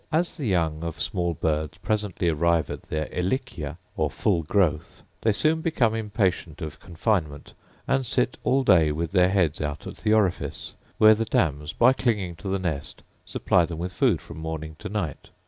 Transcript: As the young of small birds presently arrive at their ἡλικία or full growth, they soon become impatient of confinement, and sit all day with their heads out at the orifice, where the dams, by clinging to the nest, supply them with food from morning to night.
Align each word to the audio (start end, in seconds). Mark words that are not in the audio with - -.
As 0.11 0.35
the 0.35 0.47
young 0.47 0.83
of 0.83 0.99
small 0.99 1.35
birds 1.35 1.77
presently 1.77 2.27
arrive 2.27 2.71
at 2.71 2.81
their 2.89 3.05
ἡλικία 3.05 3.77
or 3.95 4.09
full 4.09 4.41
growth, 4.41 5.03
they 5.21 5.31
soon 5.31 5.61
become 5.61 5.93
impatient 5.93 6.59
of 6.63 6.79
confinement, 6.79 7.53
and 7.87 8.03
sit 8.03 8.35
all 8.43 8.63
day 8.63 8.91
with 8.91 9.11
their 9.11 9.29
heads 9.29 9.61
out 9.61 9.85
at 9.85 9.97
the 9.97 10.11
orifice, 10.11 10.73
where 10.97 11.13
the 11.13 11.25
dams, 11.25 11.71
by 11.73 11.93
clinging 11.93 12.35
to 12.37 12.47
the 12.49 12.57
nest, 12.57 13.03
supply 13.27 13.63
them 13.67 13.77
with 13.77 13.93
food 13.93 14.21
from 14.21 14.39
morning 14.39 14.75
to 14.79 14.89
night. 14.89 15.29